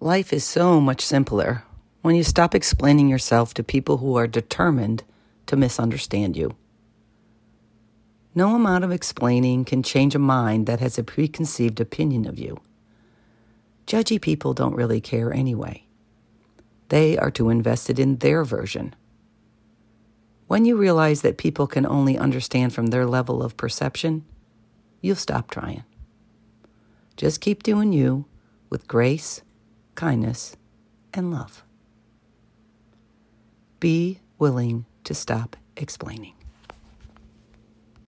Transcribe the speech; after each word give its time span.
Life 0.00 0.32
is 0.32 0.44
so 0.44 0.80
much 0.80 1.00
simpler 1.00 1.64
when 2.02 2.14
you 2.14 2.22
stop 2.22 2.54
explaining 2.54 3.08
yourself 3.08 3.52
to 3.54 3.64
people 3.64 3.96
who 3.96 4.14
are 4.14 4.28
determined 4.28 5.02
to 5.46 5.56
misunderstand 5.56 6.36
you. 6.36 6.54
No 8.32 8.54
amount 8.54 8.84
of 8.84 8.92
explaining 8.92 9.64
can 9.64 9.82
change 9.82 10.14
a 10.14 10.20
mind 10.20 10.66
that 10.66 10.78
has 10.78 10.98
a 10.98 11.02
preconceived 11.02 11.80
opinion 11.80 12.28
of 12.28 12.38
you. 12.38 12.60
Judgy 13.88 14.20
people 14.20 14.54
don't 14.54 14.76
really 14.76 15.00
care 15.00 15.32
anyway. 15.32 15.84
They 16.90 17.18
are 17.18 17.32
too 17.32 17.50
invested 17.50 17.98
in 17.98 18.18
their 18.18 18.44
version. 18.44 18.94
When 20.46 20.64
you 20.64 20.76
realize 20.76 21.22
that 21.22 21.38
people 21.38 21.66
can 21.66 21.84
only 21.84 22.16
understand 22.16 22.72
from 22.72 22.86
their 22.86 23.04
level 23.04 23.42
of 23.42 23.56
perception, 23.56 24.24
you'll 25.00 25.16
stop 25.16 25.50
trying. 25.50 25.82
Just 27.16 27.40
keep 27.40 27.64
doing 27.64 27.92
you 27.92 28.26
with 28.70 28.86
grace, 28.86 29.42
kindness, 29.98 30.54
and 31.12 31.32
love. 31.32 31.64
Be 33.80 34.20
willing 34.38 34.86
to 35.02 35.12
stop 35.12 35.56
explaining. 35.76 36.37